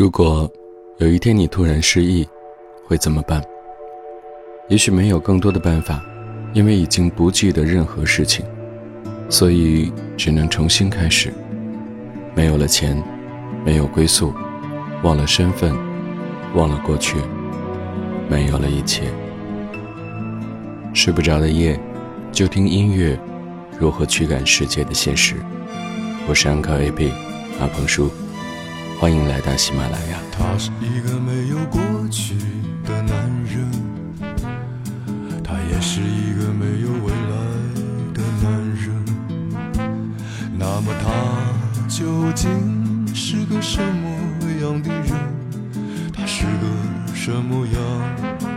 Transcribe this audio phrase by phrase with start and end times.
[0.00, 0.50] 如果
[0.96, 2.26] 有一天你突然失忆，
[2.86, 3.44] 会怎么办？
[4.70, 6.02] 也许没有更多的办法，
[6.54, 8.42] 因为已经不记得任何事情，
[9.28, 11.30] 所以只能重新开始。
[12.34, 12.96] 没有了钱，
[13.62, 14.32] 没有归宿，
[15.02, 15.76] 忘了身份，
[16.54, 17.18] 忘了过去，
[18.26, 19.02] 没有了一切。
[20.94, 21.78] 睡不着的夜，
[22.32, 23.20] 就听音乐，
[23.78, 25.36] 如何驱赶世界的现实？
[26.26, 27.12] 我是安克 A B
[27.60, 28.10] 阿鹏叔，
[29.00, 30.20] 欢迎来到喜马拉雅。
[30.30, 31.80] 他是一个没有过
[32.10, 32.34] 去
[32.84, 33.16] 的男
[33.46, 33.66] 人，
[35.42, 37.34] 他也是一个没有未来
[38.12, 38.92] 的男人。
[40.52, 41.08] 那么他
[41.88, 44.10] 究竟是个什么
[44.60, 45.16] 样的人？
[46.12, 47.80] 他是个什么样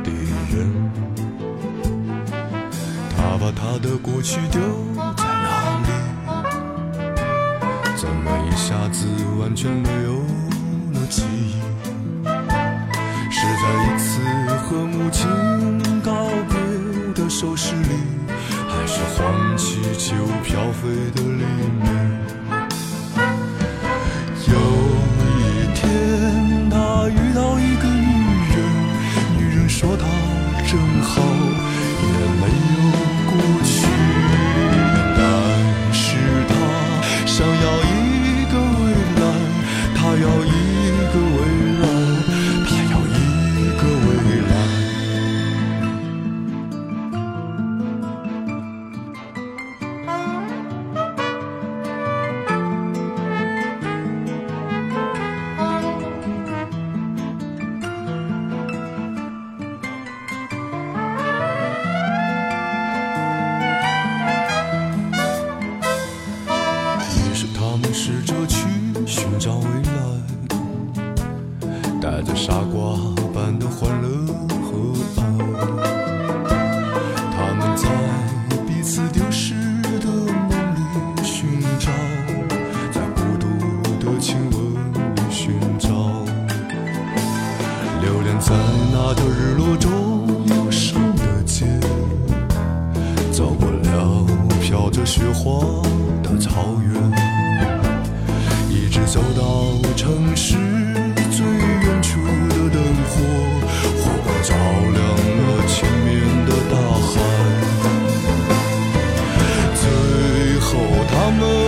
[0.04, 0.12] 的
[0.52, 0.92] 人？
[3.16, 4.60] 他把他的过去丢
[5.16, 5.24] 在
[8.54, 9.08] 一下子
[9.40, 10.20] 完全没有
[10.94, 11.56] 了记忆？
[13.32, 14.22] 是在一次
[14.62, 15.28] 和母亲
[16.04, 16.56] 告别
[17.16, 17.90] 的手势里，
[18.70, 21.44] 还是黄气球飘飞的黎
[21.82, 22.33] 明？
[111.40, 111.63] summer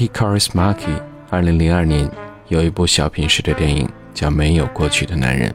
[0.00, 2.10] Aki Kaurismäki 二零零二年
[2.48, 5.50] 有一部小品式的电影叫《没有过去的男人》，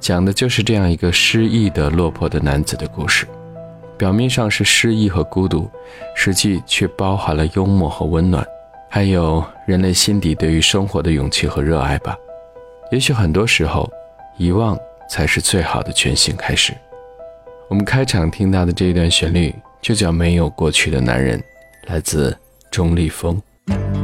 [0.00, 3.26] 讲的就是这样一个失意的落魄的男子的故事。
[3.98, 5.70] 表面上是失意和孤独，
[6.16, 8.42] 实际却包含了幽默和温暖，
[8.88, 12.16] 还有人类心底对于生活的勇气和热爱吧。
[12.90, 13.86] 也许很多时候，
[14.38, 14.78] 遗忘
[15.10, 16.72] 才是最好的全新开始。
[17.68, 21.38] 我们开场听到的这一段旋律就叫《没有过去的男人》，
[21.92, 22.34] 来自
[22.70, 23.38] 钟立风。
[23.68, 23.97] Thank you.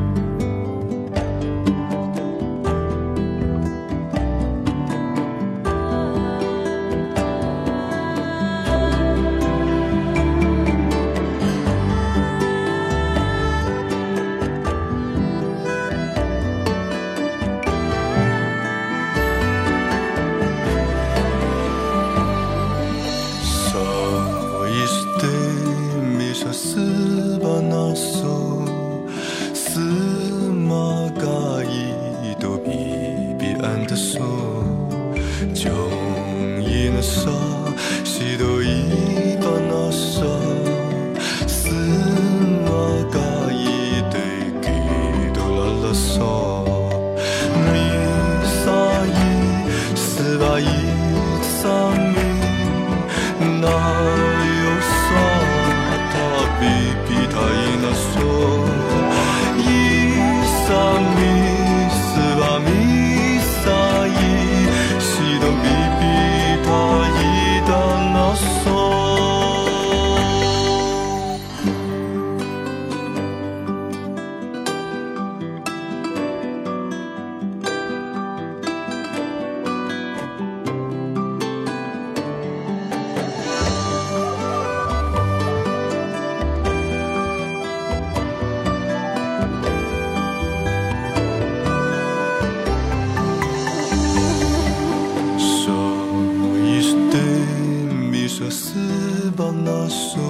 [99.37, 100.21] 把那首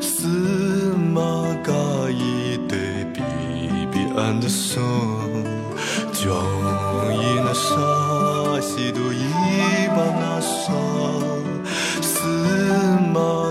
[0.02, 0.28] 《司
[1.14, 1.22] 马
[1.64, 1.72] 嘎
[2.10, 2.78] 伊对
[3.14, 3.22] 比
[3.90, 4.82] 比安的声，
[6.12, 6.30] 就
[7.10, 9.32] 一那啥，西都一
[9.96, 10.72] 把那啥，
[12.02, 12.28] 司
[13.14, 13.47] 马。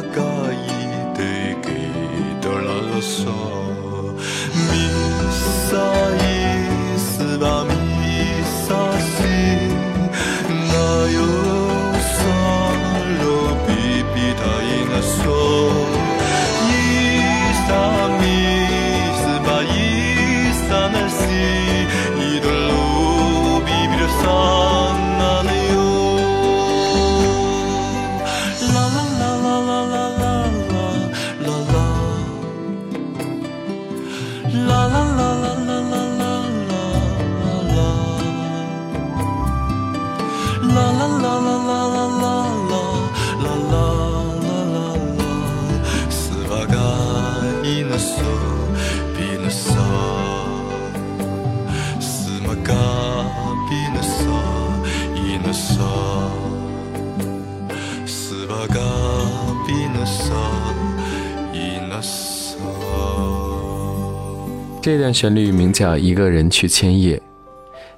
[65.07, 67.15] 段旋律名叫《一个人去千叶》，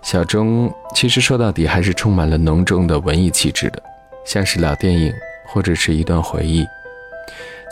[0.04, 3.82] 小钟其实说到底还是充满了浓重的文艺气质的，
[4.24, 5.12] 像是老电影
[5.48, 6.64] 或者是一段回忆。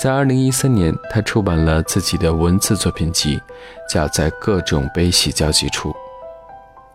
[0.01, 3.39] 在二零一三年，他出版了自己的文字作品集，
[3.87, 5.91] 叫《在各种悲喜交集处》。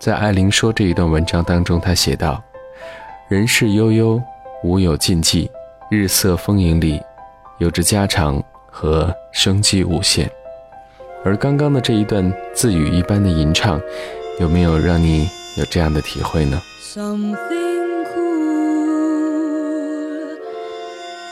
[0.01, 2.43] 在艾琳说这一段文章当中，他写道
[3.31, 4.21] ：“人世悠悠，
[4.65, 5.49] 无有禁忌，
[5.93, 7.01] 日色丰盈里，
[7.59, 10.29] 有着家常和生机无限。”
[11.25, 13.81] 而刚刚的这一段自语一般的吟唱，
[14.41, 18.43] 有没有让你有这样的体会呢？Something cool.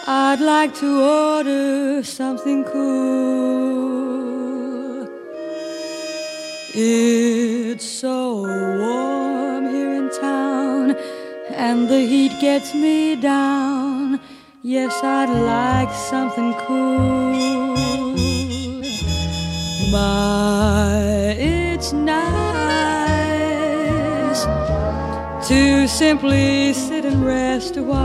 [0.07, 3.91] I'd like to order something cool.
[6.73, 10.95] It's so warm here in town,
[11.53, 14.21] and the heat gets me down.
[14.63, 17.90] Yes, I'd like something cool.
[19.91, 22.21] My, it's nice
[25.49, 28.01] to simply sit and rest a while.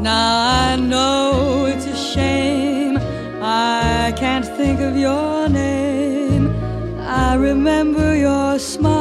[0.00, 2.96] Now I know it's a shame
[3.42, 6.56] I can't think of your name.
[7.00, 8.94] I remember your smile.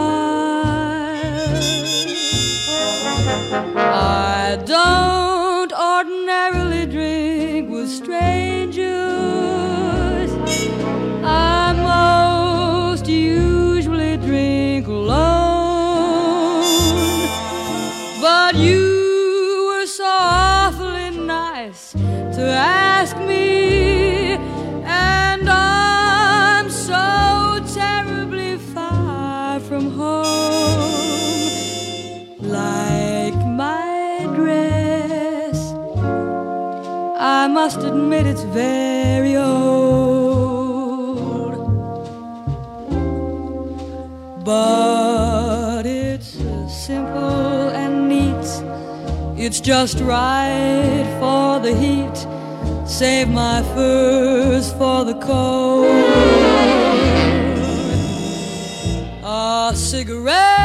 [3.75, 5.33] I don't
[7.84, 9.12] drink
[37.65, 40.74] must admit it's very old.
[44.43, 46.32] But it's
[46.67, 48.48] simple and neat.
[49.41, 52.17] It's just right for the heat.
[52.86, 55.88] Save my furs for the cold.
[59.24, 60.62] A cigarette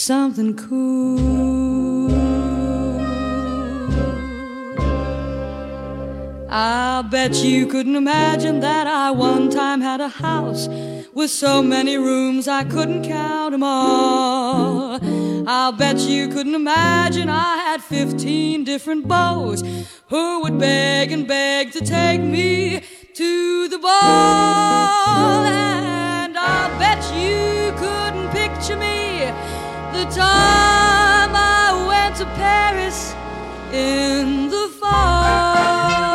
[0.00, 2.10] something cool.
[6.48, 10.68] I'll bet you couldn't imagine that I one time had a house
[11.12, 14.98] with so many rooms I couldn't count them all.
[15.46, 19.56] I'll bet you couldn't imagine I had 15 different beaux
[20.08, 22.82] who would beg and beg to take me
[23.14, 25.59] to the ball.
[30.10, 33.14] Time I went to Paris
[33.72, 36.08] in the fall.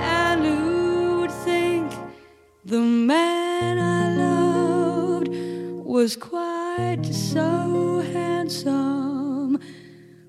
[0.00, 1.92] And who would think
[2.64, 5.28] the man I loved
[5.84, 9.58] was quite so handsome,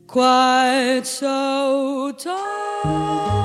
[0.08, 3.37] quite so tall?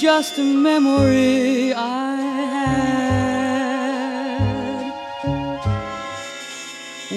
[0.00, 2.16] Just a memory I
[2.54, 3.20] had.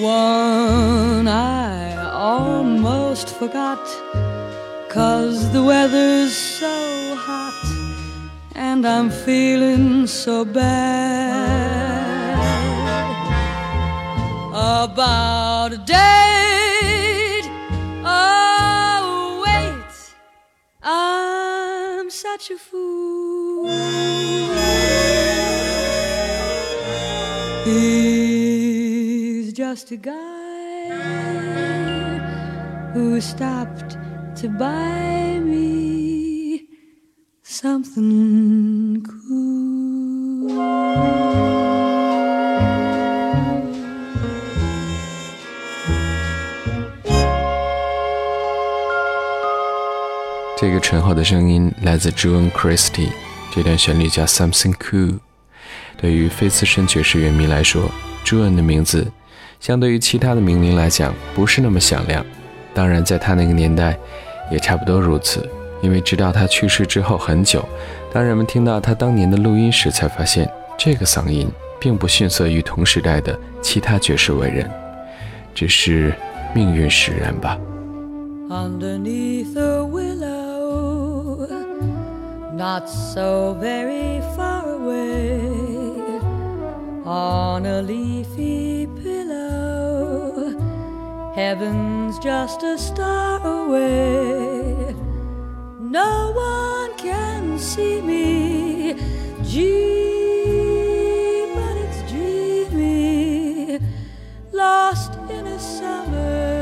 [0.02, 3.82] One I almost forgot.
[4.90, 7.64] Cause the weather's so hot
[8.54, 12.38] and I'm feeling so bad
[14.52, 16.23] about a date.
[22.34, 23.68] Such a fool.
[27.64, 30.88] He's just a guy
[32.92, 33.96] who stopped
[34.40, 36.66] to buy me
[37.42, 39.53] something cool.
[50.66, 53.10] 这个醇厚的声音来自 June Christie，
[53.52, 55.18] 这段旋律叫 Something Cool。
[55.98, 57.90] 对于非资深爵士乐迷来说
[58.24, 59.06] ，June 的名字
[59.60, 62.24] 相对于其他的名伶来讲不是那么响亮。
[62.72, 63.94] 当然，在他那个年代，
[64.50, 65.46] 也差不多如此。
[65.82, 67.62] 因为直到他去世之后很久，
[68.10, 71.46] 当人们听到他当年的录音时，才发现这个嗓音
[71.78, 74.70] 并不逊色于同时代的其他爵士伟人，
[75.54, 76.14] 只是
[76.54, 77.58] 命运使然吧。
[78.48, 79.56] underneath
[82.70, 85.50] not so very far away,
[87.04, 90.56] on a leafy pillow.
[91.34, 94.94] Heaven's just a star away.
[95.98, 98.94] No one can see me.
[99.50, 100.64] Gee,
[101.56, 103.78] but it's dreamy,
[104.52, 106.53] lost in a summer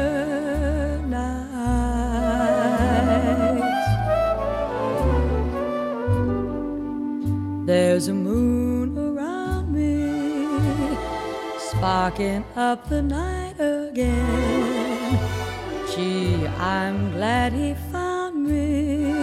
[7.72, 10.98] There's a moon around me,
[11.58, 15.18] sparking up the night again.
[15.90, 19.14] Gee, I'm glad he found me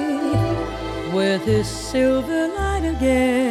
[1.14, 3.49] with his silver light again.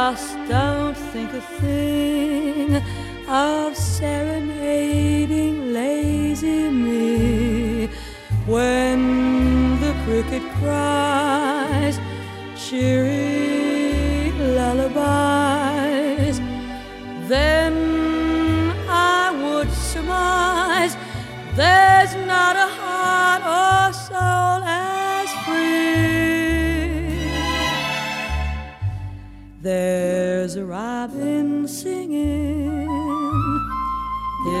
[0.00, 2.76] Just don't think a thing
[3.26, 7.88] of serenading lazy me.
[8.46, 9.00] When
[9.80, 11.98] the cricket cries
[12.56, 13.47] cheery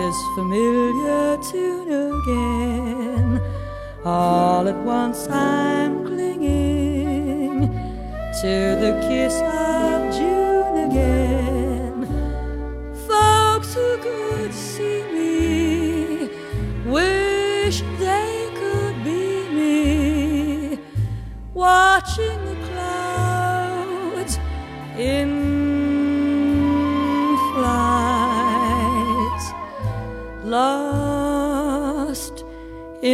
[0.08, 3.42] his familiar tune again.
[4.06, 7.68] All at once I'm clinging
[8.40, 11.96] to the kiss of June again.
[13.06, 16.30] Folks who could see me
[16.86, 20.78] wish they could be me,
[21.52, 24.38] watching the clouds
[24.96, 25.37] in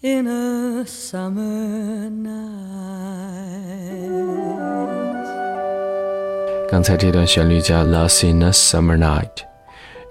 [0.00, 2.32] in a summer night.
[6.70, 9.44] 刚才这段旋律叫《Lost in a Summer Night》，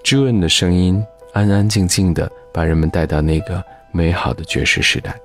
[0.03, 5.15] 朱恩的声音安安静静的把人们带到那个美好的爵士时代。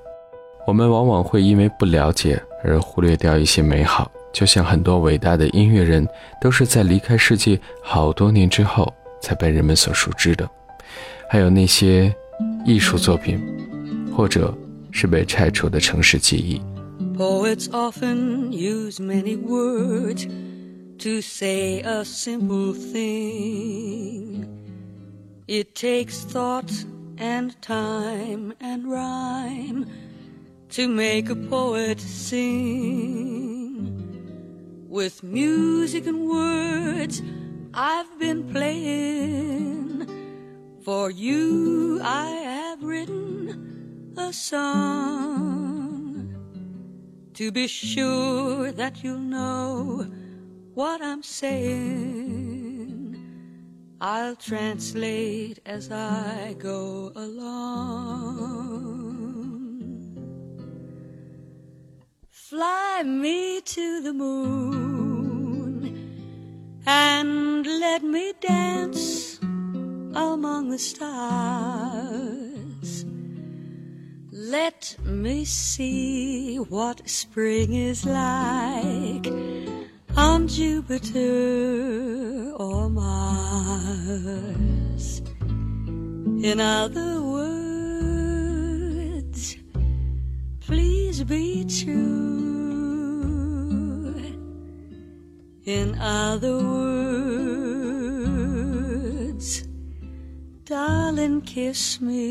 [0.67, 6.07] 我们往往会因为不了解而忽略掉一些美好，就像很多伟大的音乐人
[6.41, 10.49] 都是在离开世界好多年之后才被人们所熟知的。
[11.29, 12.15] 还有那些
[12.65, 13.41] 艺术作品，
[14.17, 14.53] 或者
[14.91, 16.61] 是被拆除的城市记忆。
[17.17, 20.27] Poets often use many words
[20.99, 24.32] to say a simple thing.
[25.49, 26.73] It takes thought
[27.19, 29.91] and time and rhyme
[30.71, 33.29] to make a poet sing.
[34.89, 37.23] With music and words,
[37.75, 40.07] I've been playing.
[40.85, 45.83] For you, I have written a song
[47.35, 50.07] to be sure that you'll know
[50.75, 52.42] what I'm saying.
[54.05, 57.53] I'll translate as I go along.
[62.29, 65.23] Fly me to the moon
[66.85, 71.85] and let me dance among the stars.
[74.33, 79.29] Let me see what spring is like
[80.17, 84.23] on Jupiter or Mars.
[86.51, 88.37] In other words,
[90.61, 92.23] please be true.
[95.65, 97.49] In other words,
[100.65, 102.23] darling, kiss me.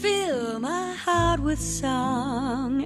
[0.00, 2.85] Fill my heart with song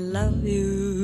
[0.00, 0.99] love you.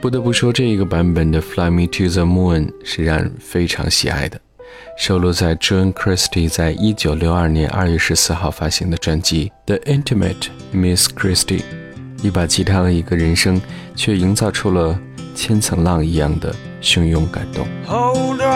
[0.00, 4.40] 不得不说，这一个版本的《Fly Me to the Moon》是让人非常喜爱的，
[4.98, 11.60] 收录在 Joan Christie 在一九六二年二月十四号发行的专辑《The Intimate Miss Christie》。
[12.20, 13.62] 一把吉他和一个人声，
[13.94, 14.98] 却营造出了
[15.36, 17.64] 千层浪一样的汹涌感动。
[17.86, 18.48] Hold on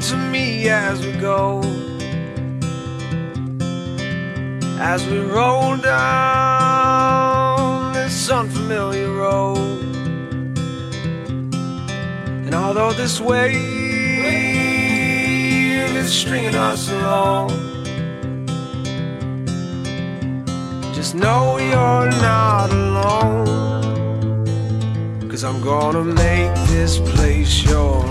[0.00, 1.62] to me as we go.
[4.80, 5.92] As we roll down
[7.92, 9.78] this unfamiliar road.
[12.46, 13.78] And although this wave
[16.00, 17.50] is stringing us along,
[20.94, 23.46] just know you're not alone.
[25.28, 28.02] Cause I'm gonna make this place your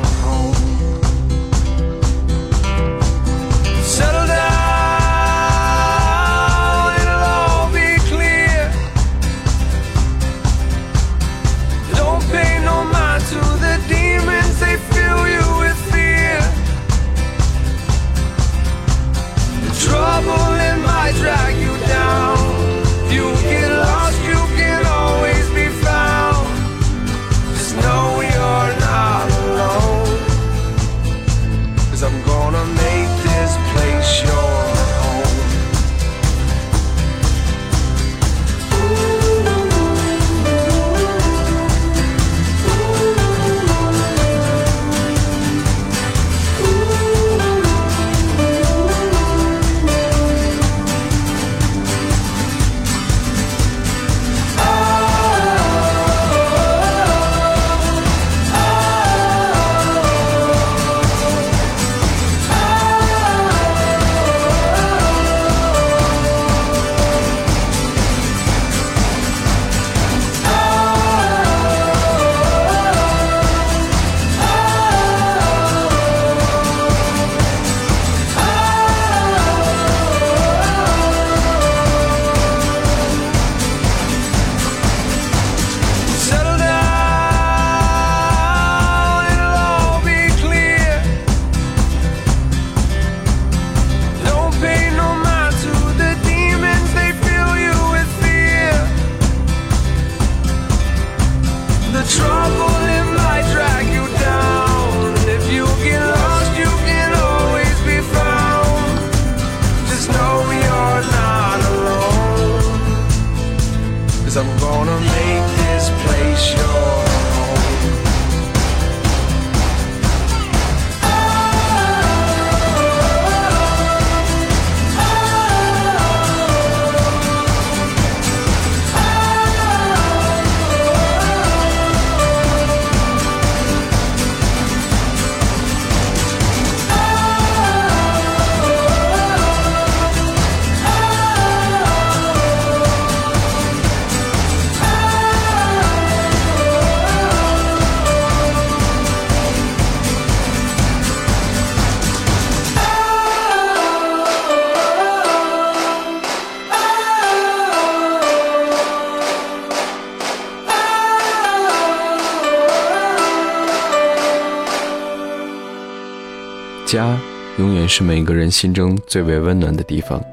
[167.89, 170.23] 是每个人心中最为温暖的地方。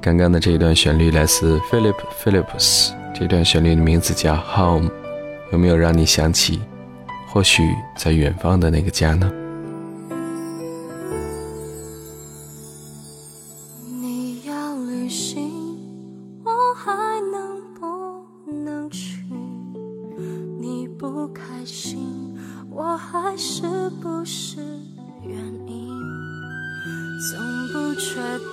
[0.00, 4.88] 刚刚的这一段旋律来自 Philip Phillips，这段旋律的名字叫《Home》，
[5.50, 6.60] 有没有让你想起，
[7.26, 7.62] 或许
[7.96, 9.32] 在远方的那个家呢？
[14.00, 15.50] 你要旅行，
[16.44, 16.92] 我还
[17.32, 19.24] 能不能去？
[20.60, 22.36] 你不开心，
[22.70, 23.62] 我还是
[24.02, 24.60] 不是
[25.22, 25.77] 原因？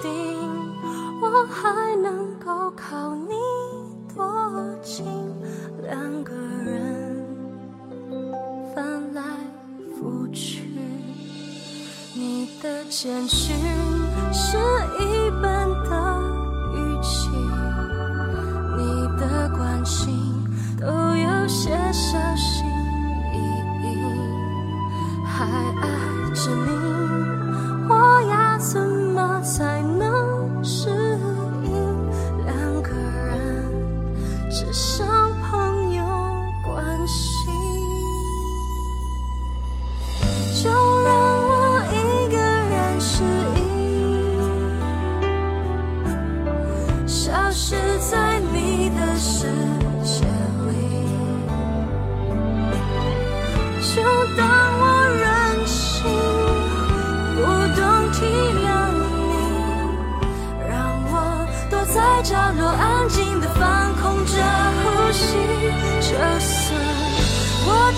[0.02, 0.12] 定，
[1.21, 3.34] 我还能够靠你
[4.13, 4.24] 多
[4.82, 5.06] 近？
[5.84, 7.26] 两个人
[8.74, 9.21] 翻来
[10.00, 10.62] 覆去。
[12.15, 13.56] 你的简讯
[14.34, 14.58] 是
[15.00, 15.14] 一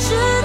[0.09, 0.36] 是。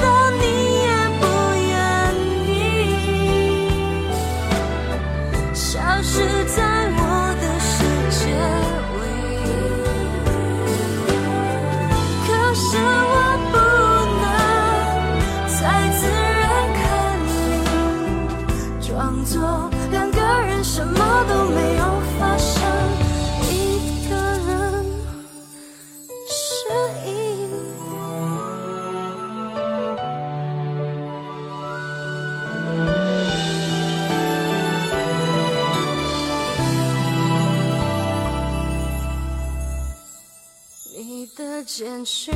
[41.64, 42.34] 简讯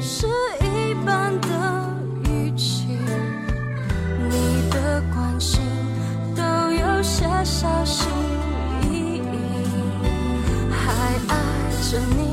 [0.00, 0.26] 是
[0.60, 1.48] 一般的
[2.24, 2.86] 语气
[4.28, 5.60] 你的关心
[6.34, 8.08] 都有些小心
[8.90, 9.22] 翼翼
[10.70, 12.25] 还爱着你。